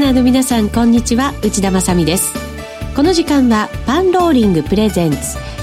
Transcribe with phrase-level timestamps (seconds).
[0.00, 1.34] のリスナーの皆さんこんにちは。
[1.42, 2.32] 内田まさです。
[2.96, 5.18] この時間はパンローリングプレゼンツ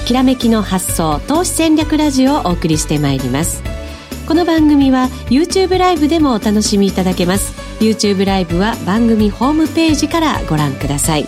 [0.06, 3.62] きらめきの発想投資戦略ラジオをお送りしてまいります。
[4.28, 7.52] この番組は YouTube ライブでもお楽しみいただけます。
[7.80, 11.26] YouTube ライブは番組ホームページからご覧ください、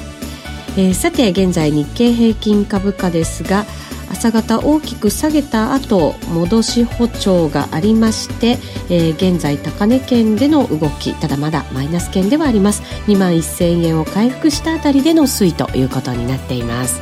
[0.76, 3.64] えー、さて現在日経平均株価ですが
[4.10, 8.58] 朝方大きく下げた後戻し歩調がありまして、
[8.90, 12.82] えー、現在高値圏での動きただまだマイナス圏ではあります。
[13.06, 17.00] 2万1000円を回復したあたりでの推移ということになっています。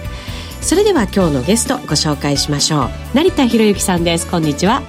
[0.61, 2.91] それでは今日のゲストご紹介しましょう。
[3.15, 4.27] 成田博之さんです。
[4.31, 4.83] こんにちは。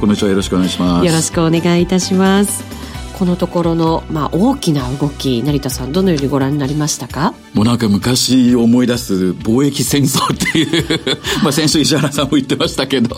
[0.00, 0.30] こんにちは。
[0.30, 1.06] よろしくお願いします。
[1.06, 2.73] よろしくお願いいたします
[3.14, 7.32] このところの、まあ、大きな動き成田さんどのようにご覧になりましたか？
[7.54, 10.98] もうなんか昔思い出す貿易戦争っていう
[11.42, 13.14] まあ先週石原さんも言ってましたけど、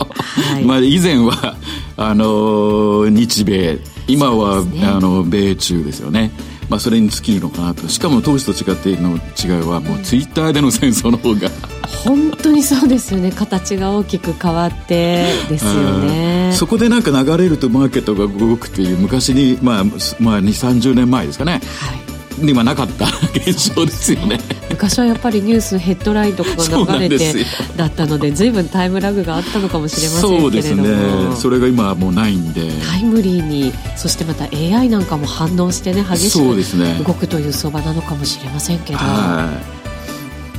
[0.53, 1.55] はい、まあ以前は
[1.97, 6.31] あの日米今は、ね、あの米中ですよね
[6.69, 7.87] まあ、それに尽きるのかなと。
[7.87, 11.49] しかも当時と違っての違いはもうツイッターでの戦争の方が。
[12.03, 13.31] 本当にそうですよね。
[13.31, 16.51] 形が大きく変わってですよね。
[16.53, 21.93] そこでなんか流れるとマーケットが動くっていう昔にまあ、まあ、2 3 0年前ですかね、は
[22.45, 22.49] い。
[22.49, 24.39] 今なかった現象ですよね
[24.77, 27.33] 昔はやっぱりニュースヘッドラインとかが流れて
[27.75, 30.41] だったので随分タイムラグがあったのかもしれませんけれども。
[30.41, 31.35] そうですね。
[31.35, 38.99] それが今はもうないんでタイムリーにそしてまた AI なんかも反応してね激しく動くという相場なのかもしれませんけど。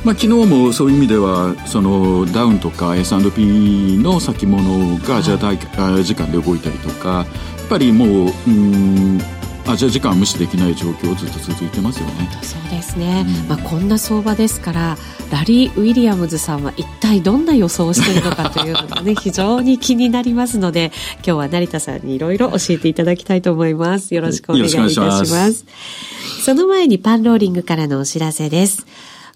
[0.05, 7.25] まあ、昨日もそういう意味ではそのダウンとか S&P の先物がアジア大、はい、時間で動いたりとかやっ
[7.69, 9.21] ぱりもううん
[9.69, 12.27] アジア時間は無視できない状況ずっと続いてますよね。
[12.41, 14.97] そうですね、うん、まあ、こんな相場ですから
[15.31, 24.15] ラリー・ウィリアムズさんは一体どんな予想をしているのかというのがね 非常に気になりますので今日は成田さんにいろいろ教えていただきたいと思います。
[24.15, 25.65] よろしくお願いいたします。
[26.43, 28.87] その前にパンローリングからのお知らせです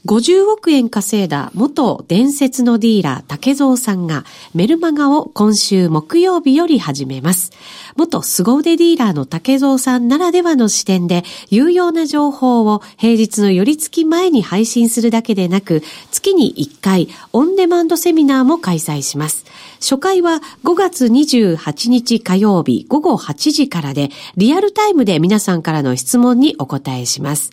[0.06, 7.52] 50億円稼いだ元伝説のディーラー竹蔵さんがメルマガを今週木曜日より始めます。
[7.96, 15.81] 元凄腕ディーラーの竹蔵さんならではの視点で有用な情報を平日の寄り付き前に配信するだけでなく
[16.12, 19.46] 月に1回オンデマンドセミナーも開催します。
[19.80, 27.52] 初回は5月28日火曜日午後8時からでリアルタイムで皆さんからの質問にお答えします。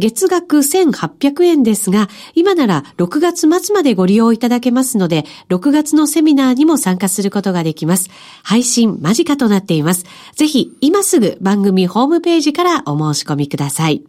[0.00, 8.10] 月額1800円ですが、今なら6月末までご利用いただけますので、6月のセミナーにも参加することができます。
[8.42, 10.06] 配信間近となっています。
[10.34, 14.02] ぜひ、今すぐ番組ホームページからお申し込みください。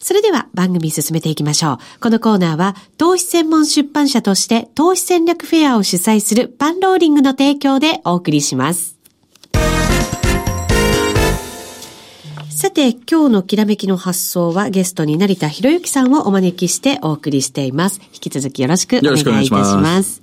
[0.00, 2.00] それでは番組進めていきましょう。
[2.00, 8.99] このコーナーは投資専門出版社として投資戦略フェアを主催するパンローリングの提供でお送りします。
[12.50, 18.00] さて、今日のきらめきの発想はゲストに成田博之さんをお招きしてお送りしています。
[18.12, 20.20] 引き続きよろしくお願いいたします。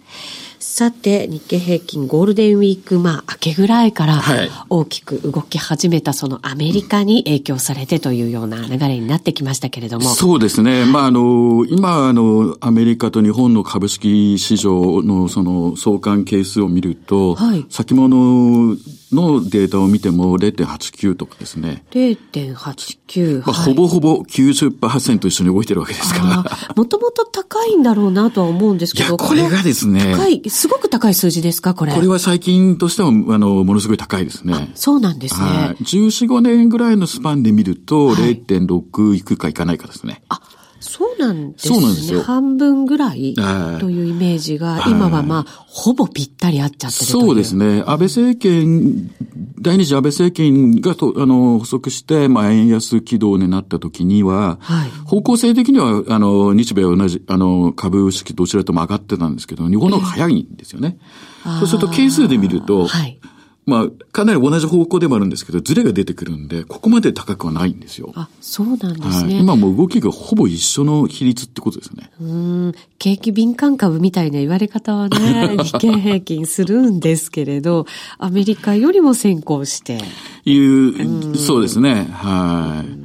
[0.60, 4.22] さて、日経平均ゴールデンウィーク、まあ、明けぐらいから
[4.70, 10.10] 大きく動き始めた、そのアメリカに影響されてというような流れになってきましたけれども。
[10.10, 10.86] そうですね。
[10.86, 18.76] まあ、あの、今、あの、アメリカと日本の株式市場のその相関係数を見ると、はい、先物
[19.12, 21.84] のデータを見ても0.89とかですね。
[21.92, 23.44] 0.89。
[23.46, 26.74] まあ、ほぼほぼ90%一緒に動いてるわけですから。
[26.76, 29.18] もともと高いんだろうなとは思うんですけど。
[29.18, 30.14] これがですね。
[30.16, 31.94] 高い、すごく高い数字ですか、これ。
[31.94, 34.72] これは最近としては、あの、ものすごい高いですね。
[34.76, 35.46] そうなんですね。
[35.46, 35.84] はい。
[35.84, 40.22] 14、5年ぐらいのスパンで見ると、0.6いくかいかないかですね。
[40.30, 40.42] あ、
[40.80, 41.76] そうなんですね。
[41.76, 42.22] そうなんですよ。
[42.22, 43.36] 半分ぐらい
[43.80, 47.84] というイメージが、今はまあ、ほぼぴったり合っちゃってるそうですね。
[47.86, 49.12] 安倍政権、
[49.60, 60.98] 第二次安倍政権がと、あの、補足して、まあ、円安軌道になった時には、はい、方向性的には、あの、日米は同じ、あの、株式どちらとも上がってたんですけど、日本の方が早いんですよね。
[61.46, 63.20] えー、そうすると、係数で見ると、はい
[63.68, 68.14] まあ、かなり同じ方向でもあるんですけど、ズレが出てくるんで、ここまで高くはないんですよ。
[68.16, 69.34] あ、そうなんですね。
[69.34, 72.10] はい、今もう動きがほぼ一緒の比率ってことですね。
[72.22, 72.74] うん。
[72.98, 77.86] 景気敏感株みたいな言われ方はね、日経平均するんですけれど、
[78.18, 80.00] アメリカよりも先行して。
[80.46, 82.08] いう、うそうですね。
[82.10, 82.98] はい。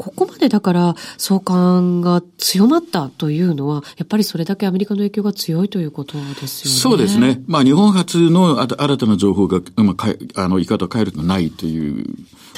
[0.00, 6.80] ここまでだから相関が強まったというのは、やっぱりそれだけアメリカの影響が強いということですよね。
[6.80, 7.42] そうですね。
[7.46, 12.06] まあ日本初の新たな情報が、まあ、あの言い方を変えるとないという。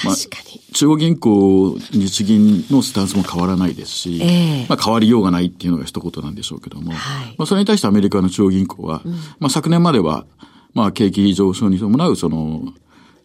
[0.05, 0.61] まあ、確かに。
[0.73, 10.25] 中央銀行、日銀のスタンスも変わらないですし、えー、まあ変わりようがないっていうのが一言なんでしょうけども、はい、まあそれに対してアメリカの中央銀行は、うん、まあ昨年までは、
[10.73, 12.73] まあ景気上昇に伴うその、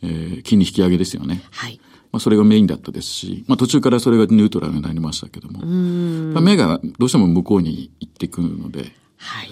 [0.03, 1.45] えー、金利引き上げですよね。
[1.53, 1.79] はい。
[2.13, 9.49] まあ、それがメインだったですし、まあ、途中からそれがニュートラルになりましたけども、まあ、目がどうしても向こうに行ってくるので、はい。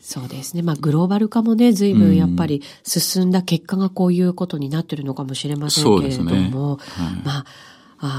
[0.00, 0.62] そうですね。
[0.62, 6.40] まあ、グローバル化もね、随分やっぱり進んだ結果がこういうことになってるのかもしれませんけれども、ね。
[6.40, 6.50] はい、
[7.24, 7.44] まあ、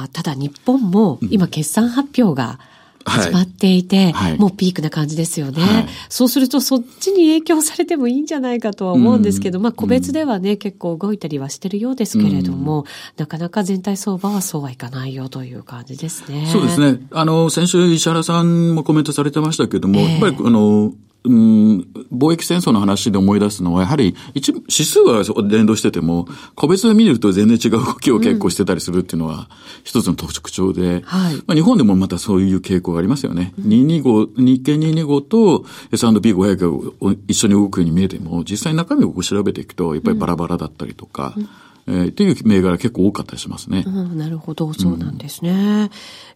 [0.04, 2.60] あただ日本も今決算発表が、
[3.06, 12.86] 始まっていて、はい、もうピークな感じですよね、はい、そうするとそっちに影響されてもいいんじゃないかとは思うんですけど、まあ個別ではね、結構動いたりはしてるようですけれども、
[13.18, 16.48] なかなか全体相場はそうはいかないよという感じですね。
[16.48, 17.00] そうですね。
[17.12, 29.48] あの、先週石原さんもコメントされてましたけども、えー、やっぱりあの、うん、貿易戦争の話で思い出すのは、やはり一指数は連動してても、個別で見ると全然違う動きを結構してたりするっていうのは、
[29.84, 33.54] 一つの特徴で、うん、はいまあ、日本でもまたそういう傾向がありますよね。
[33.60, 41.50] うん、225、日経225と S&P500 が一緒に動くように見えても、実際中身を調べていくと、やっぱりバラバラだったりとか、うん
[41.88, 43.84] えー、っていう銘柄結構多かったりしますね。
[43.86, 45.90] うん、なるほど、そうなんですね。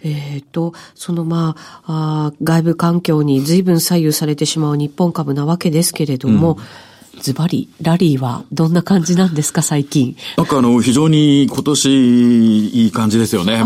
[0.04, 6.64] うん、えっ、と、そのまああ、外部環境に随分左右されてしまう日本株なわけですけれども、うん
[7.22, 10.16] ズバリ、ラリーはどんな感じなんですか、最近？
[10.38, 13.64] なんかあの、非常に今年いい感じですよね。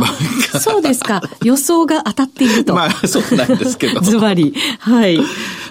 [0.59, 1.21] そうですか。
[1.43, 2.73] 予想が当たっていると。
[2.75, 4.01] まあ、そうなんですけど。
[4.01, 4.53] ズバリ。
[4.79, 5.19] はい。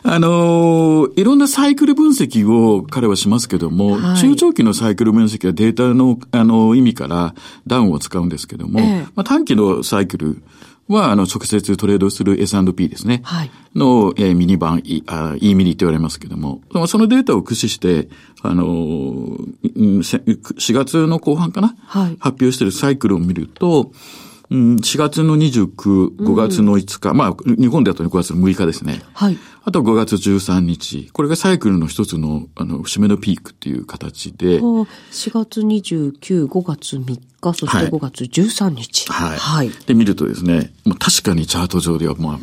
[0.03, 7.35] あの、いろんなサイクル分析を彼はしますけども、はい、中長期のサイクル分析はデータの、あの、意味から
[7.67, 10.43] ダウンを使うんですけども、ええ、まあ、短期のサイクル、
[10.89, 13.21] は、あの、直接トレードする S&P ですね。
[13.25, 13.51] はい。
[13.75, 18.09] の、えー、ミニ版、E, あ E ミニって言われますけども、そのデータを駆使して、
[18.43, 18.65] あの
[19.65, 21.75] 4月の後半かな？
[21.87, 22.17] はい。
[22.19, 23.93] 発表しているサイクルを見ると、
[24.51, 29.03] うん、4月の29、5月の5日、うん、まあ、日本だと5月の6日ですね。
[29.13, 29.39] はい。
[29.69, 31.11] あと5月13日。
[31.13, 34.61] これがサイクルの一つの、あの、節目のピークっていう形で。
[34.61, 39.13] 4月29、5月3日、そして5月13日。
[39.13, 39.29] はい。
[39.29, 39.39] はい。
[39.39, 42.39] はい、で、見るとですね、もう確かにチャート上では、まあ、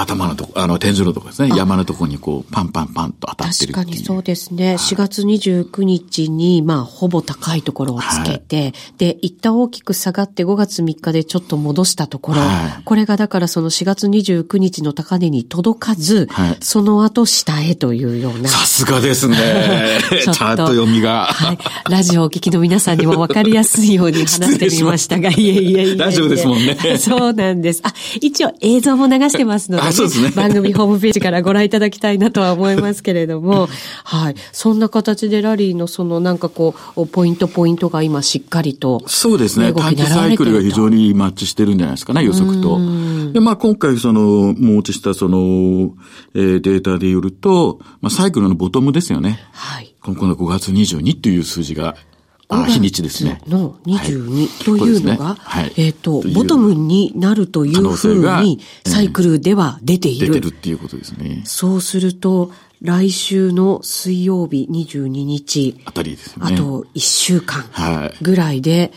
[0.00, 1.50] 頭のとこ、あの、天井のとこですね。
[1.56, 4.74] 山のとこにこう、パンパンパンと当たってる確かにそうですね。
[4.74, 18.48] 4月29日に、まあ、ほぼ高いところをつけて、はい、で、一旦大きく下がって5月3日でちょっと戻したところ、はい、これがだからその4月29日の高値に届かず、はい、その後下へというような。
[18.48, 19.98] さすがですね。
[20.22, 21.26] ちゃんと読みが。
[21.26, 21.58] はい。
[21.90, 26.98] ラジオをお聞きの皆さんにもわかりやすいように話してみましたが、 いえいえいえラジオですもんね。
[26.98, 27.80] そうなんです。
[27.82, 30.30] あ、一応映像も流してますので、ね、そうですね。
[30.30, 33.68] 番組ホームページからご覧いただきたいなとは思いますけれども、
[34.04, 34.34] はい。
[34.52, 39.02] そんな形でラリーのそのなんかこう、ポイントポイントが今しっかりと。
[39.06, 39.72] そうですね。
[39.72, 42.78] 短期サイクルが非常にマッチしてるんじゃないですかね、予測と。
[43.32, 45.94] で、まあ今回その、持ちしたその、
[46.34, 49.40] えー、データでよると、まあサイクルのボトムですよね。
[49.52, 49.94] はい。
[50.02, 51.96] 今度5月22という数字が
[52.50, 53.42] あ日にちですね。
[53.46, 60.28] の22というのが、はい、えっ、ー、と、ボトムになるというふうに、サイクルでは出ている。
[60.28, 61.42] 出てるっていうことですね。
[61.44, 62.50] そうすると、
[62.80, 65.80] 来週の水曜日22日。
[65.84, 66.46] あたりですね。
[66.46, 67.64] あと1週間
[68.22, 68.92] ぐらいで、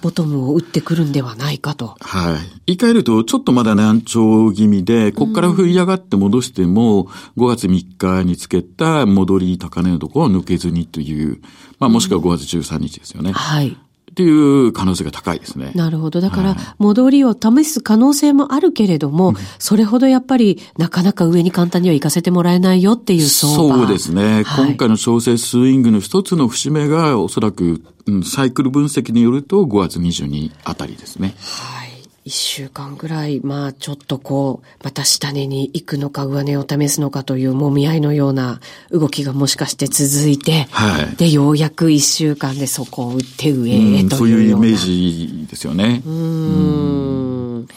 [0.00, 1.96] ボトムを打ってくるんではないかと。
[2.00, 2.36] はい。
[2.66, 7.04] 言い換えると、ちょっとまだ難聴気味で、ここから振り上がって戻しても、
[7.36, 11.40] 5月3日につけた戻り高値のところを抜けずにという、
[11.78, 13.32] まあもしくは5月13日ですよね。
[13.32, 13.76] はい。
[14.18, 15.70] っていう可能性が高いですね。
[15.76, 16.20] なるほど。
[16.20, 24.42] だから、戻りを試す可能性もあるけれども、それほどやっぱり、なかなか上に簡単には行かせてもらえないよっていうそうですね。
[24.42, 31.36] はい、今回の調整スイングの一つの節目が、おそらく、うん、サイクル分析によると5月22あたりですね。
[31.38, 31.97] はい。
[32.28, 46.02] 一週間ぐらい、まあちょっとこう、また下値に行くのか上値を試すのかというもみ合いのような動きがもしかして続いて、はい、で、ようやく一週間でそこを打って上へというそういうイメージですよね。
[46.04, 47.68] うん。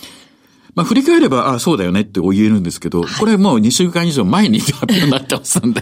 [0.75, 5.81] まあ、振り返れば、あそうだよねって言えるんですけど、はい、これもう2週間以上前に発表になってますんで。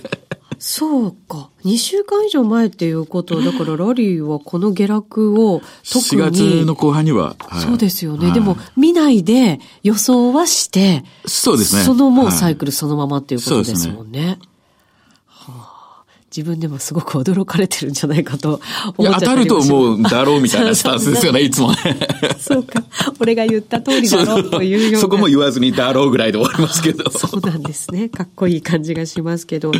[0.60, 1.50] そうか。
[1.64, 6.22] 2週間以上前っていうことは、だからラリーはこの下落を特に。
[6.22, 7.38] 4月の後半には。
[7.40, 8.26] はい、そうですよね。
[8.26, 11.84] はい、でも、見ないで予想はして、そうですね。
[11.84, 14.20] そのもうサイクルそのままっていうことですもんね。
[14.22, 14.40] ね
[16.36, 18.62] 自分でもすごく驚かれてるんじゃないかと
[18.98, 21.78] 思っ当たると思うだろうみたいなスタンスですよね、いつもね。
[22.40, 22.84] そうか。
[23.20, 25.00] 俺が言った通りだろうというような。
[25.00, 27.10] そこも言わずにだろうぐらいで終わりますけど。
[27.10, 28.10] そうなんですね。
[28.10, 29.72] かっこいい感じがしますけど。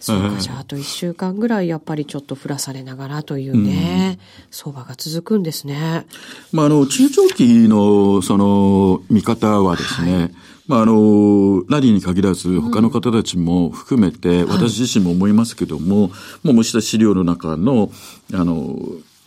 [0.00, 6.06] そうか、じゃああと一週間ぐらいやっぱりちょっと降らされながらというね、うん、相場が続くんですね。
[6.52, 10.30] まあ、あの、中長期のその見方はですね、はい
[10.68, 16.08] まあ、あの、ラリーに限らず、他の方たちも含めて、私自身も思いますけども、
[16.44, 17.90] もう、もした資料の中の、
[18.34, 18.78] あの、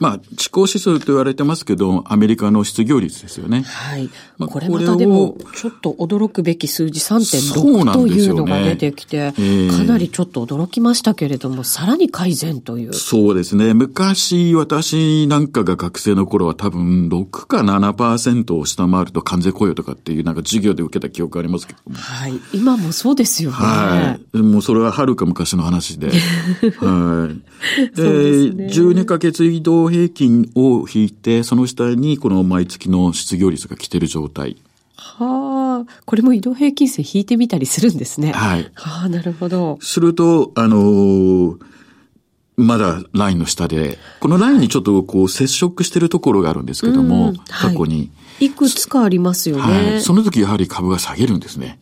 [0.01, 3.61] まあ、地高指数と言われてますけど、アメリカの失業率ですよね。
[3.61, 4.09] はい。
[4.39, 12.93] まあ、これまたでも、ちょっと驚くべき数字3.6というのが出てきて、ねえー、かなりちょっと驚きましたけれども、さらに改善という。
[12.95, 13.75] そうですね。
[13.75, 22.33] 昔、私なんかが学生の頃は多分6か7%を下回ると完全雇用とかっていうなんか授業で受けた記憶ありますけどはい。
[22.53, 23.55] 今もそうですよね。
[23.55, 24.37] はい。
[24.39, 26.09] もうそれははるか昔の話で。
[26.81, 27.95] はい。
[27.95, 28.03] で、
[28.51, 34.57] ね、12ヶ月移動平均を引いて、その下にこの毎月の失業率が来てる状態。
[34.95, 38.31] はあ、これも移動平均線引いてみたりするんですね。
[38.31, 38.71] はい。
[38.73, 39.77] はあ、なるほど。
[39.81, 41.57] すると、あのー、
[42.57, 48.45] まだラインの下で、このラインにちょっとこう接触してるところがあるんですけども、過去に、い。
[48.45, 49.61] いくつかありますよね。
[49.61, 50.01] はい。
[50.01, 51.79] その時やはり株が下げるんですね。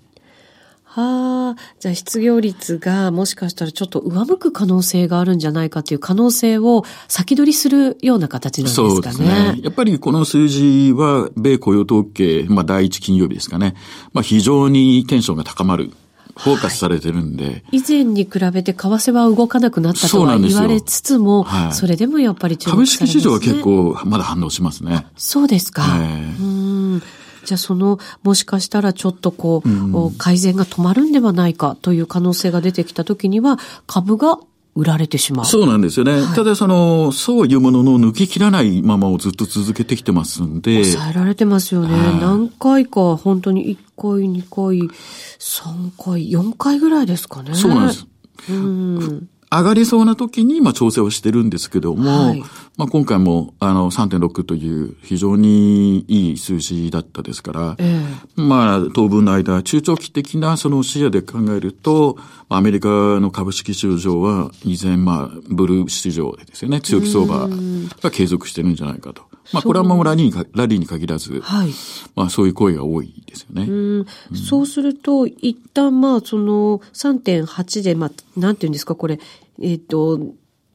[0.91, 8.89] はあ、じゃあ失業率がもしかしたらちょっと上向く可能性があるんじゃないかという可能性を先取りするような形なんですかね。
[8.89, 9.59] そうですね。
[9.61, 13.75] やっぱりこの数字は米雇用統計、まあ第一金曜日ですかね。
[14.13, 15.91] まあ非常にテンションが高まる。
[16.37, 25.05] フォーカスされてるんで、はい、以前に比べて為替は動かなくなったとは言われつつも、そはい、それでもやっぱりね、株式市場は結構まだ反応しますね。
[25.17, 25.83] そうですか。
[25.83, 27.03] うん
[27.49, 34.37] じゃあその、もしかしたらちょっとこう、うん、改善が止まるんではないかという可能性が出てきたときには、株が
[34.75, 35.45] 売られてしまう。
[35.47, 36.21] そうなんですよね。
[36.21, 40.83] はい、ただその、そういうものの抜き切らないままをずっと続けてきてますんで。
[40.83, 41.91] 抑えられてますよね。
[41.91, 44.87] はい、何回か、本当に1回、2回、
[45.39, 47.55] 3回、4回ぐらいですかね。
[47.55, 48.05] そうなんです。
[48.51, 52.39] うん上がりそうな時に、まあ、調整をしてるんですけども、はい、
[52.77, 67.47] まあ、今回も、あの、3.6という非常にいい数字だったですから、えー、まあ、当分の間、中長期的なその視野で考えると、アメリカの株式市場は、依然、まあ、ブルー市場でですよね、強気相場
[68.01, 69.28] が継続してるんじゃないかと。
[69.51, 71.69] まあ、これはもうラリーにラリーに限らず、はい、
[72.15, 73.63] まあ、そういう声が多いですよね。
[73.63, 79.19] うん、そうすると、一旦、まあ、その3.8で、まあ、なんていうんですか、これ、
[79.61, 80.19] えっ、ー、と、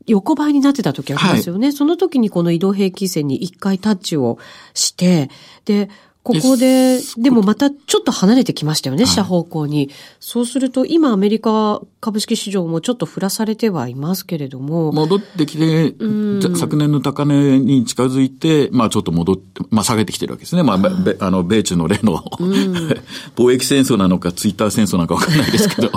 [0.06, 1.68] 横ばいになってた時ありますよね。
[1.68, 4.38] はい、その時にこの移動平均線に一回タッチを
[4.74, 5.30] して、
[5.64, 5.88] で、
[6.24, 9.90] ここで、でもまたちょっと離れてきましたよね、下方向に。
[10.20, 14.90] そうすると、今アメリカ株式市場もちょっと振らされてはいますけれども。
[14.90, 15.94] 戻ってきて、
[16.56, 20.62] 昨年の高値に近づいて、まあちょっと戻って、まあ下げてきてるわけですね。
[20.62, 20.78] まあ、
[21.20, 22.16] あの、米中の例の
[23.36, 25.90] 貿易戦争なのか、ツイッター戦争なのかわかんないですけど。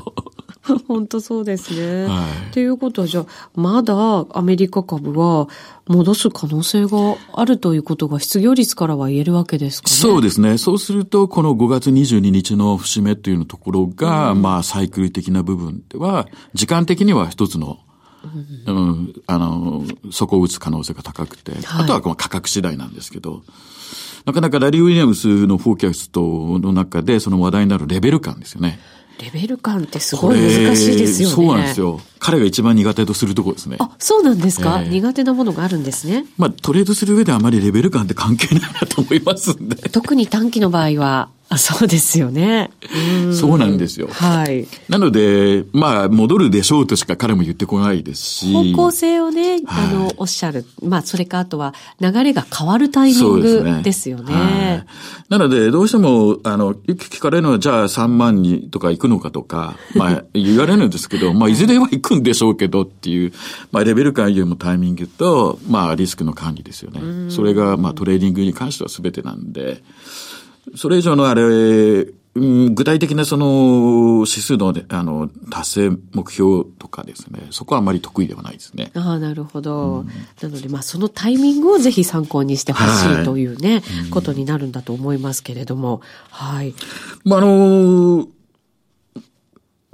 [0.87, 2.05] 本当そうですね。
[2.05, 2.51] はい。
[2.51, 5.47] ということは、じゃあ、まだアメリカ株は
[5.87, 9.95] 戻す可能性があるということが失業率からは言えるわけですかね。
[9.95, 10.57] そうですね。
[10.57, 17.79] そうすると、この5月22日の節目というところが、うん、まあ、サイクル的な部分では、時間的には一つの
[18.65, 23.43] うん、あの、底を打つ可能性が高くて、はい、あとはこの価格次第なんですけど、
[24.25, 28.77] なかなかラリー・ウィリアムスのフォーキャストの中でその話題になるレベル感ですよね。
[29.19, 31.35] レベル感ってすごい難しいですよね。
[31.35, 32.01] そうなんですよ。
[32.19, 33.77] 彼が一番苦手とするところですね。
[33.79, 36.25] あ、そうなんですか、えー、苦手なものがあるんですね。
[36.37, 39.89] まあ、トレードする上であまりレベル感って関係ないなと思いますんで。
[39.89, 41.29] 特に短期の場合は。
[41.49, 42.71] あそうですよね。
[43.29, 44.07] うそうなんですよ。
[44.11, 44.67] はい。
[44.89, 48.53] なので、まあ、戻るでしょうとしか彼も言ってこないですし。
[48.53, 50.65] 方向性をね、あの、おっしゃる。
[50.83, 54.33] まあ、それかあとは、流れが変わるタイミングですよね。
[54.33, 54.85] ね
[55.29, 63.31] なので、どうしても、あの、聞かれるのは、じゃあ3万にとか行くのかとか、まあ、 言われるんですけど、まあ、いずれは行くんでしょうけどっていう、
[63.71, 67.31] まあ、レベル感よりもタイミングと、まあ、リスクの管理ですよね。
[67.31, 69.81] それが、まあ、トレーディングに関しては全てなんで、
[70.75, 72.05] それ以上のあれ、う
[72.39, 78.91] ん、具体的なその指数のあの達成目標とかですね、そこはあまり得意ではないですね。
[78.93, 80.01] ああ、なるほど。
[80.01, 80.07] うん、
[80.41, 86.75] なので、まあそのタイミングをぜひ参考にしてほしいというね、はい、ことになるんだと思いますけれども、はい。
[87.23, 88.27] まああの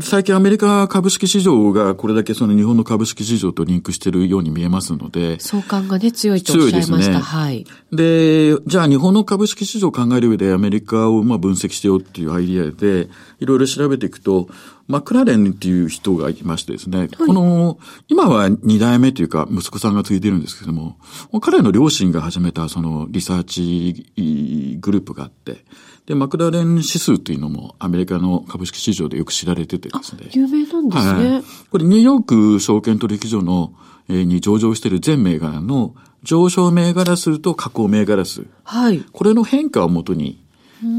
[0.03, 5.39] 最近アメリカ株式市場がこれだけその日本の株式市場とリンクしているように見えますので。
[5.39, 6.91] 相関がね、強いとおっしゃいました。
[6.91, 7.19] 強いですね。
[7.19, 7.65] はい。
[7.91, 14.50] で、じゃあ日本の株式市場を考える上でアメリカをまあ分析してよっていうアイディアで、いろいろ調べていくと、
[14.88, 17.79] マクレランっていう人がいましてですね、はい、この、
[18.10, 20.98] 今は二代目というか息子さんがついてるんですけども、
[21.41, 25.63] 彼の両親が始めたそのリサーチグループがあって、
[26.05, 30.29] で、マクラレン指数というのもアメリカの株式市場でよく知られててですね。
[30.33, 31.33] 有名なんですね。
[31.36, 32.24] はい、これニューヨー
[32.55, 33.74] ク証券取引所の、
[34.10, 38.45] えー、に上場している全銘柄の上昇銘柄数と下降銘柄数。
[38.63, 39.00] はい。
[39.12, 40.43] これの変化をもとに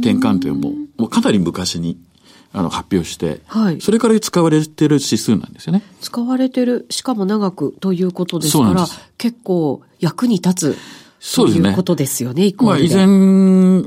[0.01, 1.99] 転換点も、もうかなり昔に
[2.57, 5.83] あの、発表して、はいそれから使われてる指数なんですよね。
[6.01, 8.87] 使われてる、しかも長くということですから
[9.19, 10.79] 結構役に立つ
[11.27, 12.79] そうですねということですよね、まあ。
[12.79, 13.07] 以前、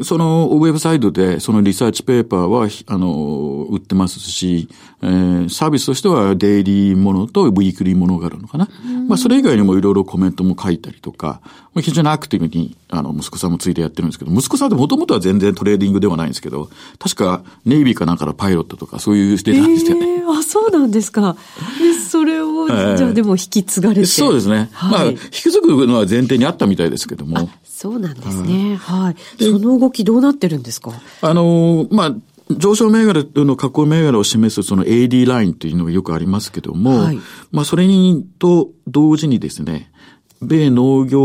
[0.04, 4.68] その、ウェブサイトで、そのリサーチペーパーは、ひあの、売ってますし、
[5.02, 8.68] えーサービスとしては、デイリーものとウィークリーものがあるのかな。
[9.08, 11.40] まあ、それ以外にもいろいろコメントも書いたりとか、
[11.74, 20.08] まあ、非常にアクティブに、あの、息子さんもついてやってるんですけど、息子さんってもともとは全然トレーディングではないんですけど、確か、ネイビーかなんかのパイロットとか、そういうしてたんですよね。
[20.08, 21.38] えーあ、そうなんですか。
[21.80, 24.06] で、それを、ええじゃあでも引き継がれて。
[24.06, 24.70] そうですね。
[24.74, 27.50] まあ、はい引き継ぐのは前提にあったみたいですけども。
[27.64, 28.76] そうなんですね。
[28.76, 29.16] はい。
[29.42, 30.92] その動きどうなってるんですか？
[31.22, 32.16] あのーまあ、
[32.50, 37.20] 上昇銘柄の加工銘柄を示すその AD ラインというのがよくありますけども、はい
[37.52, 39.92] まあ、それにと同時にですね、
[40.42, 41.20] 米農業、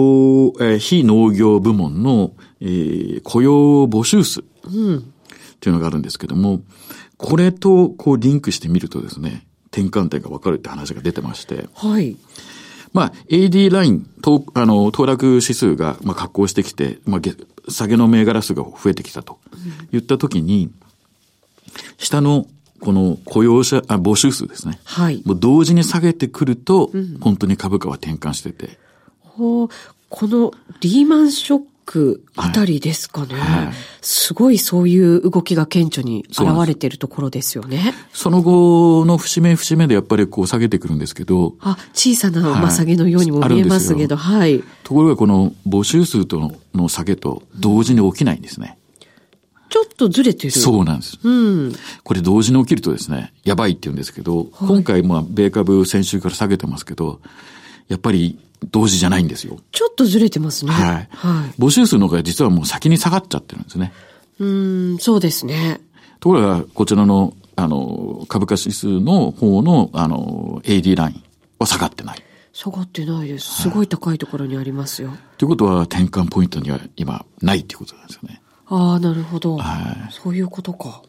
[0.60, 3.52] えー非農業部門の、えー雇用
[3.88, 4.42] 募集数っ
[5.60, 6.62] ていうのがあるんですけども、
[7.16, 12.16] これとこうリンクしてみるとですね、転換点がわかるって話が出てまして、はい。
[12.92, 17.34] まあ、AD ライン、とあの、騰落指数が、まあ、格好してきて、まあ、げ
[17.68, 19.38] 下げの銘柄数が増えてきたと
[19.92, 20.70] 言ったときに、
[22.02, 22.46] 下の、
[22.80, 24.78] この雇用者、あ、募集数ですね。
[24.84, 25.22] はい。
[25.24, 26.90] もう同時に下げてくると、
[27.20, 28.78] 本当に株価は転換してて。
[29.20, 29.68] ほう
[30.10, 33.34] このリーマンショックあたりですかね。
[33.34, 33.72] はい
[34.04, 37.94] すごいそういう動きが顕著に現れてるところですよね。
[38.12, 44.64] その後の節目節目でやっぱりこう下げてくるんですけど、あ、小さなはいまさげのようにも見えますけど、はい。
[44.82, 48.76] ところがこの募集数とのの下げと同時に起きないんですね。
[49.72, 50.50] ちょっとずれてる。
[50.50, 51.18] そうなんです。
[51.22, 51.72] うん。
[52.04, 57.20] これ同時に起きるとですね、やばいって言うんですけど、今回まあ米株先週から下げてますけど、
[57.88, 58.38] やっぱり
[58.70, 59.58] 同時じゃないんですよ。
[59.72, 60.72] ちょっとずれてますね。
[60.72, 61.08] はい。
[61.10, 61.54] はい。
[61.58, 63.94] 募集数の方が実はもう先に下がっちゃってるんですね。
[64.40, 65.80] うん、そうですね。
[66.20, 71.22] ところが、こちらの、あの、株価指数の方の、あの、AD ライン
[71.58, 72.22] は下がってない。
[72.52, 73.62] 下がってないです。
[73.62, 75.16] すごい高いところにありますよ。
[75.38, 78.41] ということは、転換ポイントには今、ないっていうことなんですよね。
[78.74, 79.58] ああ、なるほど。
[79.58, 81.02] はいそういうことか。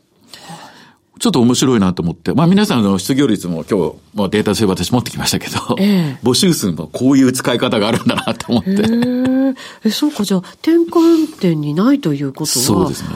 [1.19, 2.33] ちょっと面白いなと思って。
[2.33, 8.71] まあ皆さんの失業率も今日、もうデータ性私持ってきましたけど、ええ募集数もこういう使い方があるんだなと思って。
[8.71, 9.53] へえ。
[9.85, 13.09] え、そうか、じゃあ、転換点にないということは、そうですね。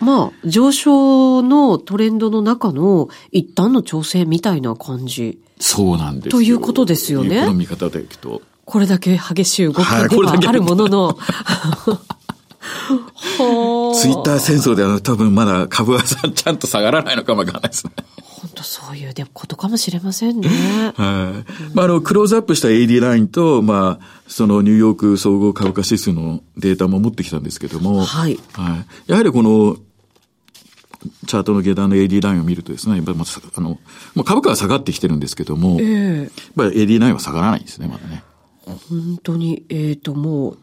[0.00, 5.38] まあ、上昇のトレンドの中の一旦の調整みたいな感じ。
[5.58, 8.42] そうなんですよということですよねこの見方でいくと。
[8.66, 11.12] これだけ激しい動きではあるものの。
[11.12, 12.23] ほ ー
[13.94, 17.92] ツイッター戦争では多分まだ株はさちゃんと下がらないのかもわかんないですね。
[18.44, 20.48] 本当そういうでことかもしれませんね。
[20.48, 21.74] はい。
[21.74, 28.38] まあ、あの、クローズアップした AD ラインと、まあ、そのニューヨーク総合株価指数のデータも持ってきたんですけども、はい。
[28.52, 29.10] はい。
[29.10, 29.78] やはりこの、
[31.26, 33.78] チャートの下段の AD ラインを見るとですね、やっぱりまああの、
[34.14, 38.22] もう株価は下がってきてるんですけども、やっええぱり AD ラインは下がらないんですね、まだね。
[38.66, 40.58] 本当に、えっ、と、もう、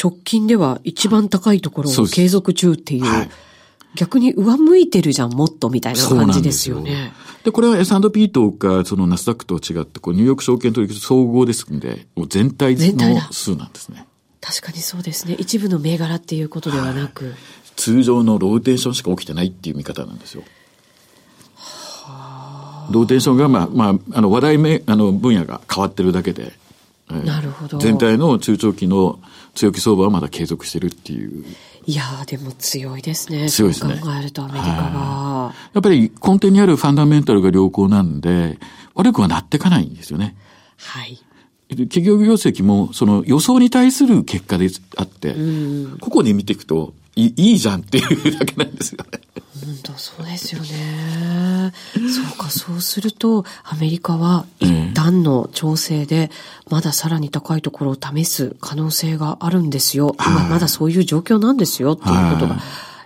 [0.00, 3.30] 直近では一番高いところを継続中っていう、はい
[3.96, 7.12] 逆に上向いてるじゃん、もっとみたいな感じですよね。
[7.42, 14.06] で、これは S&P とか、そのナスダックと違って、こう、ニューヨーク証券取引総合ですんで、もう全体の数なんですね。
[14.40, 15.34] 確かにそうですね。
[15.38, 17.34] 一部の銘柄っていうことではなく。
[17.74, 20.44] 通常のローテーションしか起きてないっていう見方なんですよ。
[22.90, 26.52] ローテーションが、まあ、まあ、あの、話題め、あの、分野が変わってるだけで、
[27.10, 29.20] えーなるほど全体の中長期の
[29.56, 31.44] 強気相場はまだ継続してるっていう。
[31.86, 33.48] いやー、でも強いですね。
[33.48, 35.54] 強いですね考えるとアメリカは。
[35.72, 38.58] やっぱり根底にあるファンダメンタルが良好なんで、
[38.94, 40.36] 悪くはなっていかないんですよね。
[40.76, 41.18] はい。
[41.68, 45.34] 企業業績も、その予想に対する結果であって、
[46.00, 49.20] ここで見ていくと、いいいじゃんっていうだけなんですよね。
[49.66, 51.72] 本当そうですよね。
[51.92, 56.30] そうか、そうすると、アメリカは一旦の調整で、
[56.70, 60.14] まださらに高いところを試す可能性があるんですよ。
[60.24, 62.58] 今まだそういう状況なんですよ、っていうことが、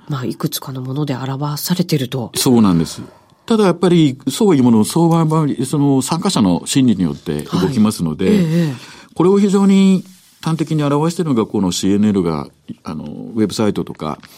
[0.09, 2.31] まあ、いくつかのもので表されてると。
[2.35, 3.01] そうなんです。
[3.46, 10.05] ただやっぱり、そういうもの、相場は、その参加者の心理によって動きますので、はいええこれを非常に
[10.40, 12.46] 端的に表しているのが、この CNN が、
[12.85, 14.29] あの、ウェブサイトとかあ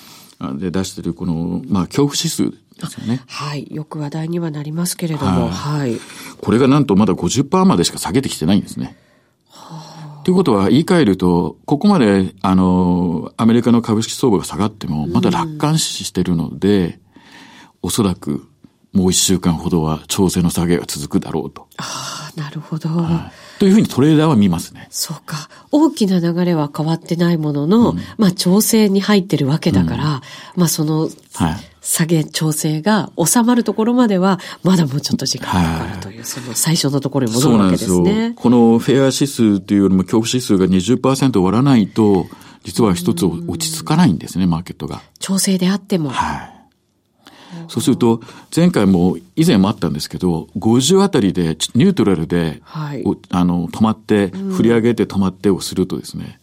[0.59, 3.23] で出している、この、まあ、恐怖指数ですよね。
[3.27, 3.69] はい。
[3.71, 5.99] よく話題にはなりますけれども、はい。
[6.41, 8.97] これがなんとまだ50%までしか下げてきてないんですね。
[10.25, 17.01] ということは言い換えると、ここまで、あの、アメリカの株式相場が下がっても、まだ楽観視してるので、
[17.83, 18.47] おそらく、
[18.93, 21.67] もう一週間ほどは調整の下げが続くだろうと。
[21.77, 23.59] ああ、なるほど、はい。
[23.59, 24.87] というふうにトレーダーは見ますね。
[24.91, 25.49] そうか。
[25.73, 30.21] 大きな流れは変わってないものの、うん、まあ調整に入ってるわけだから、うん、
[30.57, 31.73] まあその、はい。
[31.85, 37.89] 下げ調整が収まるところまでは、まだもうちょっと時間がかかるという、はい、その最初のところに戻るわけですね。
[37.89, 38.35] そうなんですよ。
[38.37, 42.29] このフェア指数というよりも恐怖指数が20%割らないと、
[42.63, 45.03] 実は一つ落ち着かないんですね、マーケットが。
[45.19, 46.11] 調整であっても。
[46.11, 46.52] はい。
[47.69, 48.21] そうすると、
[48.55, 56.41] 前回も以前もあったんですけど、50あたりでニュートラルで、はい、あの、止まって、振り上げて止まってをするとですね、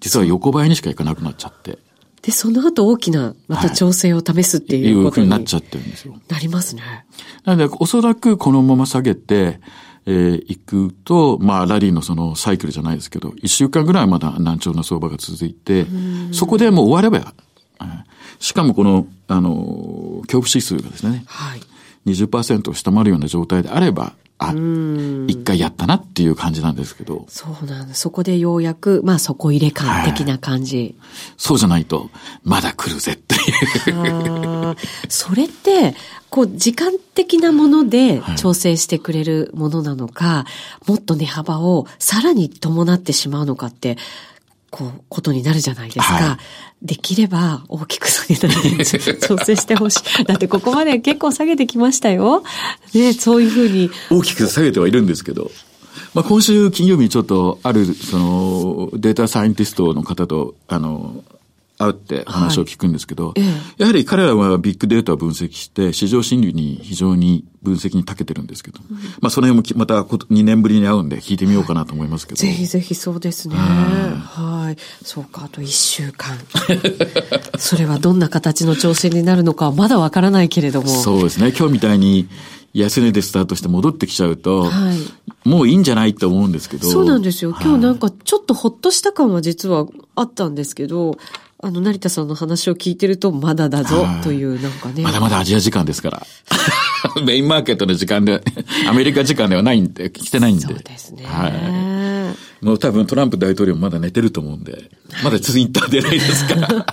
[0.00, 1.78] 実は横ばいにしかいかなくなっちゃって。
[2.22, 6.14] で、その後大きな、また調整を試すっていうことに、はい、いうふうになっちゃってるんですよ。
[6.28, 6.82] なりますね。
[7.44, 9.60] なので、おそらくこのまま下げて、
[10.06, 15.86] えー、行くと、まあ、ラリーのそのサイクルじゃないですけど、一週間ぐらいまだ難聴な相場が続いて、
[16.32, 17.34] そこでもう終われば、
[18.38, 19.50] しかもこの、あの、
[20.28, 21.60] 恐怖指数がですね、はい、
[22.06, 24.52] 20%を下回るような状態であれば、あ、
[25.26, 27.26] 一回やったなっていう感じなんですけど。
[27.28, 27.94] そうなんだ。
[27.94, 30.76] そこでようやく、まあそこ入れ感的な感じ。
[30.76, 30.94] はい、
[31.36, 32.10] そうじゃないと、
[32.44, 33.38] まだ来るぜってい
[33.90, 34.76] う。
[35.08, 35.96] それって、
[36.30, 40.46] こう、時間的なもので調整してくれるものなのか、は
[40.86, 43.98] い、もっと値幅をさらに伴ってしまうのかって、
[44.70, 46.14] こう、ことになるじゃないですか。
[46.14, 46.38] は
[46.82, 48.84] い、できれば大きく下げないで
[49.16, 50.24] 調整してほしい。
[50.24, 52.42] だってここまで結構下げてきましたよ。
[52.94, 53.90] ね、そういうふうに。
[54.10, 55.50] 大きく下げてはいるんですけど。
[56.14, 61.22] まあ、今週金曜日ちょっとある、その、データサイエンティストの方と、あの、
[61.78, 63.42] 会って話を聞くんですけど、はい
[63.78, 72.36] やはり彼らはビッグデータを分析して、市場心理に非常に分析に長けてるんですけど、うん、まあその辺もまた2年ぶりに会うんで聞いてみようかなと思いますけど。
[72.36, 73.54] ぜひぜひそうですね。
[73.56, 74.76] はい。
[75.04, 76.36] そうか、あと1週間。
[77.58, 80.88] それはどんな形の調整になるのかはまだわからないけれども。
[80.88, 81.52] そうですね。
[81.56, 82.28] 今日みたいに
[82.74, 86.90] 安値でスタートして戻ってきちゃうと、はい、もういいんじゃないって思うんですけど。
[86.90, 87.50] そうなんですよ。
[87.50, 89.86] 今日なんかちょっとほっとした感は実は
[90.16, 91.16] あったんですけど、
[91.60, 95.02] あの、成田さんの話を聞いてると、まだだぞ、という、なんかね。
[95.02, 96.26] まだまだアジア時間ですから。
[97.24, 98.42] メインマーケットの時間で、
[98.88, 100.66] アメリカ時間ではないんで、来てないんで。
[100.66, 101.24] そうですね。
[101.24, 102.64] はい。
[102.64, 104.90] もう多分トランプ大統領もまだ寝てると思うんで、
[105.24, 106.86] まだツイッター出ないですから。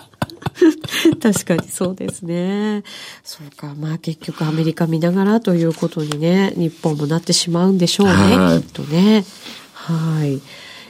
[1.22, 2.84] 確かにそうですね。
[3.24, 3.74] そうか。
[3.76, 8.62] まあ結局アメリカ見ながらということにね、日本もなってしまうんでしょうね。
[8.62, 9.26] きっとね。
[9.74, 10.42] はい。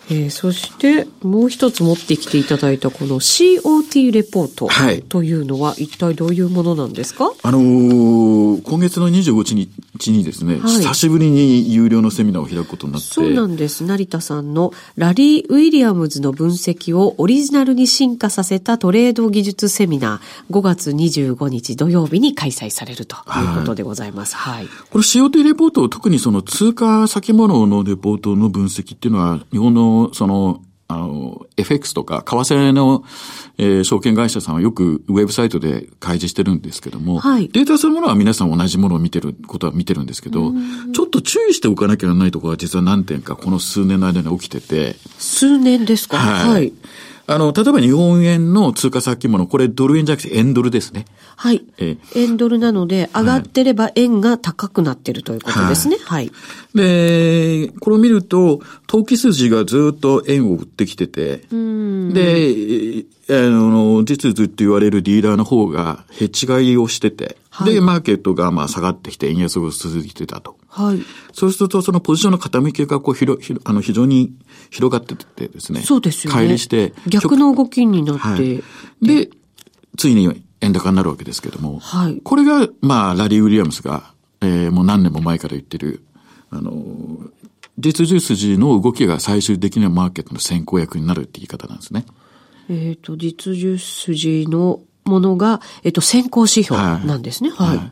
[0.09, 4.67] えー、そしてもう一つ持ってきていただいたこの COT レポート
[5.09, 9.55] というのは一体どういうものなんですか、あのー、今月の25
[9.97, 13.07] 日にですね、はい、久しぶりに有料のセミナーを開くことになって。
[13.07, 13.83] そうなんです。
[13.83, 24.35] 成田さんのラリー・ウィリアムズの分析をオリジナルに進化させたトレード技術セミナー5月25日土曜日に開催されるということでございます。
[24.35, 24.55] はい。
[24.55, 33.03] はい、これ COT レポート特にその通貨先物のレポートの分析っていうのは日本のその、あの、FX とか、為替の、
[33.57, 40.53] えー、証券会社さんはよくウェブサイトで開示してるんですけども、はい、データそのものは皆さん同じものを見てることは見てるんですけど、
[40.93, 44.95] ちょっと注意しておかなきゃならないところは実は何点かこの数年の間に起きてて。
[45.17, 46.17] 数年ですか？
[46.17, 46.51] はい。
[46.51, 46.73] はい
[47.27, 51.05] あの、例えば日本円の通貨先物、これドル円じゃなくて円ドルですね。
[51.35, 51.63] はい。
[51.77, 55.97] え円ドルなので、上がってれば円が高くなってるということですね。
[55.97, 56.25] はい。
[56.25, 56.31] はい、
[56.75, 70.57] で、これを見ると、投機筋がずっと円を売ってきてて、で、あの、実図って言われるディーラーの方がヘッジ買いをしてて、はい、で、マーケットがまあ下がってきて円安が続いてたと。
[70.75, 70.99] はい。
[71.31, 74.33] そうすると、そのポジションの傾きがこう、ひろ、ひろ、あの、非常に
[74.71, 75.81] 広がっててですね。
[75.81, 76.39] そうですよね。
[76.39, 76.93] 乖離して。
[77.07, 78.21] 逆の動きになって。
[78.21, 78.61] はい、
[79.01, 79.29] で、
[79.97, 81.79] ついに円高になるわけですけども。
[81.79, 82.19] はい。
[82.21, 86.03] これが、まあ、ラリー・ウィリアムスが、えー、もう何年も前から言ってる、
[86.49, 86.73] あの、
[87.79, 92.05] 実需筋の動きが最終的にはマーケットの先行役になるって言い方なんですね。
[92.69, 97.49] えっ、ー、と、実需筋のものが、えっ、ー、と、先行指標なんですね。
[97.51, 97.77] はい。
[97.77, 97.91] はい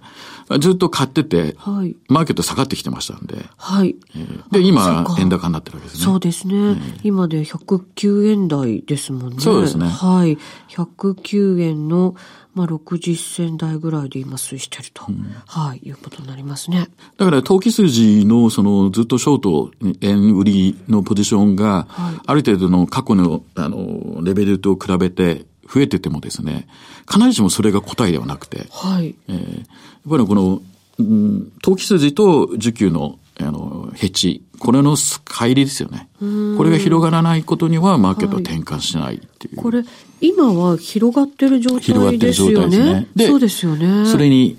[0.59, 3.35] ずっと買ってて、はい、マーケット下がってきてましたんで。
[3.57, 3.95] はい。
[4.15, 6.03] えー、で、今、円高になってるわけですね。
[6.05, 6.55] そうですね。
[6.55, 9.37] えー、今で109円台ですもんね。
[9.39, 9.87] そうですね。
[9.87, 10.37] はい。
[10.69, 12.15] 109円の、
[12.53, 16.87] まあ、60銭台ぐらいで今推移してると、うん、はい、いうことになりますね。
[17.17, 26.67] だから、投機筋の、その、ずっとショート、円売りのポジションが、はい、ある程度の過去の、あの、レベルと比べて、増えててもですね、
[27.09, 29.15] 必ずしもそれが答えではなくて、はい。
[29.27, 29.65] えー、やっ
[30.09, 30.61] ぱりこの、
[30.99, 36.07] うん、投機筋と需給の、あの、ヘッジ、これの乖離ですよね。
[36.19, 39.55] これが広がらないことには、マーケットは転換しないっていう。
[39.55, 39.83] はい、これ、
[40.21, 42.05] 今は広がってる状態ですよね。
[42.05, 43.07] 広がってる状態ですね。
[43.15, 44.05] で、そうですよね。
[44.05, 44.57] それに、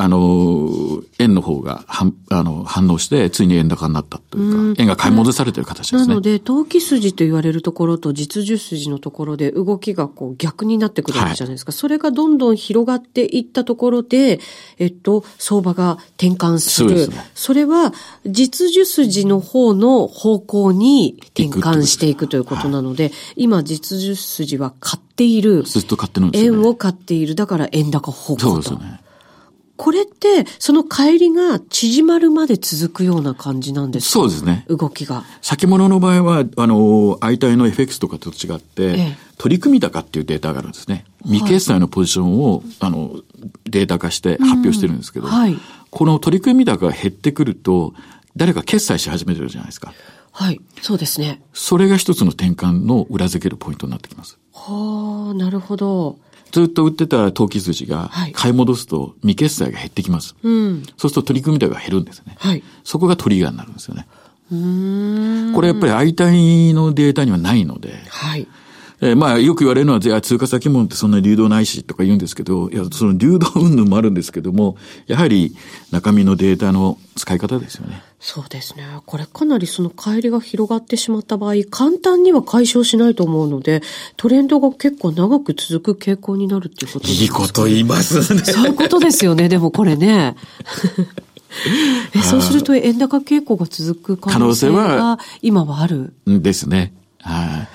[0.00, 6.06] あの、円の方が反あの反応して、ついに円高になったというか、円が買い戻されてる形ですね。
[6.06, 11.70] なので、投機筋と言われるところと実需筋のところで動きがこう逆になってくるわけじゃないですか。
[11.70, 14.38] はい、それがどんどん広がっていったところで、
[14.78, 17.06] えっと、相場が転換する。
[17.06, 17.92] そ、ね、それは、
[18.24, 25.64] 実需筋の方の方向に転換していくということなので、はい、今、実需筋は買っている。
[25.64, 27.34] ずっと買ってるんですよ、ね、円を買っている。
[27.34, 28.48] だから円高方向と。
[28.48, 29.00] そうですよね。
[29.78, 34.10] これって、その帰りが縮まるまで続くような感じなんですか？
[34.10, 34.66] そうですね。
[34.68, 35.24] 動きが。
[35.40, 41.04] 先物の場合は、あの、相対の FX とかと違って、ええ、取り組み高っていうデータがあるんですね。
[41.22, 43.20] 未決済のポジションを、あの、
[43.64, 45.56] データ化して発表してるんですけど、はい、
[45.90, 47.94] この取り組み高が減ってくると、
[48.36, 49.94] 誰か決済し始めてるじゃないですか。
[50.32, 50.60] はい。
[50.82, 51.40] そうですね。
[51.54, 54.38] それが一つの転換の裏付けるポイントになってきます。
[54.52, 56.18] はあ、なるほど。
[56.52, 60.34] ずっと売ってた投機筋が買い戻すと未決済が減ってきます。
[60.42, 62.36] はいうん、そうすると取り組み高が減るんですね。
[62.38, 64.06] はい、そこがトリガーになるんですよね。
[64.50, 68.46] これやっぱり相対のデータにはないので、はい、
[69.00, 75.54] えー、まあよく言われるのは、じゃあ通貨先物ってそんな流動ないしとか言うんですけど、いや、その流動云々もあるんですけども、やはり
[75.92, 78.02] 中身のデータの使い方ですよね。
[78.18, 78.84] そうですね。
[79.06, 83.82] これかなりその帰りが広がってしまった場合、簡単には解消しないと思うので、
[84.16, 88.40] トレンドが結構長く続く傾向になるっていうことですいいこと言いますね。
[88.40, 90.34] そういうことですよね、でもこれね。
[92.14, 96.12] えそうすると円高傾向が続く可能性が今はある？
[96.26, 96.92] ですね。
[97.20, 97.68] はい。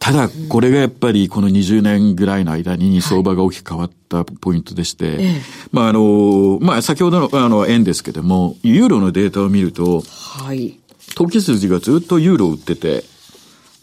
[0.00, 5.26] ただ、これがやっぱりこの20年ぐらいの間に相場が大きく変わったポイントでして、はい、
[5.70, 10.80] まああの、まあ先ほどのあの円ですけども、ユーロのデータを見ると、はい。
[11.14, 13.04] 投機筋がずっとユーロを売ってて、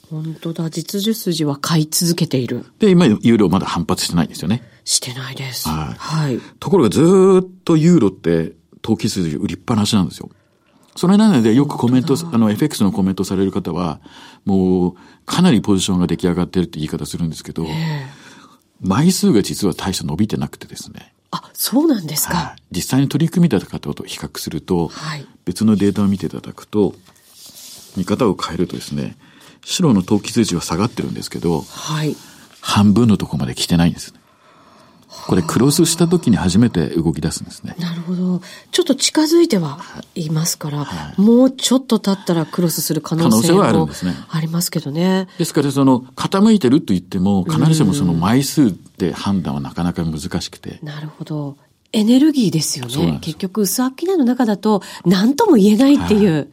[0.10, 2.66] 本当だ、実需筋は買い続けている。
[2.80, 4.64] で、今、ユーロまだ反発してないんですよね。
[4.86, 5.68] してないです。
[5.68, 5.96] はい。
[5.98, 6.40] はい。
[6.60, 7.02] ところがず
[7.44, 10.30] っとユーロって投機筋売りっぱなしなんですよ。
[10.96, 14.00] それなのでよくコメント、あの、FX のコメントされる方は、
[14.46, 14.94] もう、
[15.28, 17.68] かなりポジションが出来上がってるって言い方するんですけど、
[18.82, 21.14] 枚数が実は大した伸びてなくてですね。
[21.32, 22.36] あ、そうなんですか。
[22.36, 26.96] はい、実際に取り組みだ方と比較すると、はい、別のデータを見ていただくと、
[27.98, 29.18] 見方を変えるとですね、
[29.66, 32.16] 白の投機数値は下がってるんですけど、はい、
[32.62, 34.20] 半分のとこまで来てないんですね。
[35.26, 37.76] これクロスした時に初めて動き出すんですね。
[37.80, 38.42] なるほど。
[38.72, 39.80] ちょっと近づいては
[40.16, 44.14] いますから、はい、もうちょっと経ったらクロスする可能性もあるんですね。
[44.30, 45.28] ありますけどね。
[45.38, 50.80] ですから、その、傾いてると言っても、必ずしもその枚数で判断はなかなか難しくて。
[50.84, 51.58] なるほど。
[51.94, 53.20] エネルギーですよね。
[53.22, 56.34] 結局、薄商いの中だと、何とも言えないっていう。
[56.34, 56.48] はい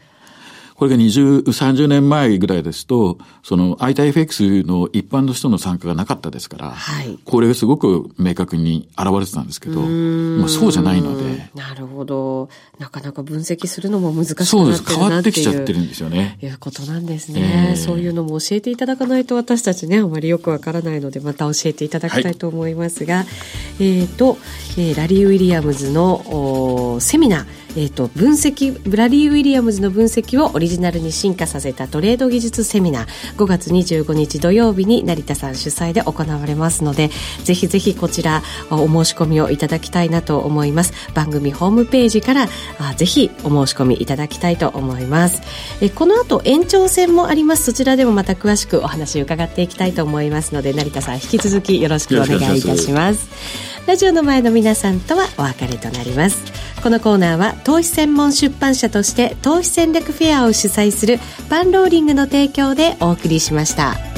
[0.84, 11.50] これが20、30年前ぐらいですと、その ITFX の一般の人の参加がなかったですから、はい、これがすごく明確に現れてたんですけど、まあ、そうじゃないので。
[11.54, 12.50] なるほど。
[12.78, 14.84] なかなか分析するのも難しくなってるなっていう。
[14.84, 14.98] そうです。
[14.98, 16.38] 変わってきちゃってるんですよね。
[16.42, 23.22] いうことなんですね、えー、そういうのも教えていただかないと私たちね、あまりよくわからないので、また教えていただきたいと思いますが、は
[23.80, 24.36] い、えっ、と、
[24.76, 33.06] えー、ラリー・ウィリアムズのセミナー、えーと、分析ブラリー・ウィリアムズの分析をオリジナルに進化させたトレード技術セミナー。
[33.36, 37.10] 5月25日土曜日に成田さん主催で行われますので
[37.44, 40.92] ぜひぜひこちらお申し込みをいただきたいなと思います。
[41.14, 45.42] 番組ホームページからあぜひお申し込みいただきたいと思います。
[45.80, 47.64] えこの後延長戦もあります。
[47.64, 53.73] そちらでもまた詳しくお話伺っていきたいと思いますので成田さん引き続きよろしくお願いいたします。
[53.86, 56.42] ラジオの前の皆さんとはお別れとなります
[56.82, 61.18] このコーナーは投資専門出版社として投資戦略フェアを主催する
[61.50, 64.13] パンローリングの提供でお送りしました。